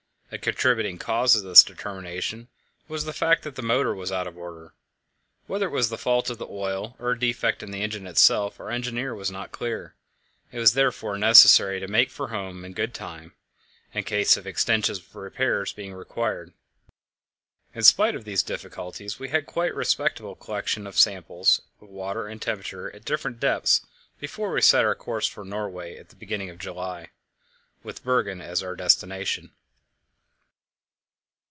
[0.33, 2.47] A contributing cause of this determination
[2.87, 4.73] was the fact that the motor was out of order.
[5.45, 8.57] Whether it was the fault of the oil or a defect in the engine itself
[8.57, 9.93] our engineer was not clear.
[10.53, 13.33] It was therefore necessary to make for home in good time,
[13.93, 16.53] in case of extensive repairs being required.
[17.75, 22.29] In spite of these difficulties, we had a quite respectable collection of samples of water
[22.29, 23.85] and temperatures at different depths
[24.21, 27.09] before we set our course for Norway at the beginning of July,
[27.83, 29.51] with Bergen as our destination.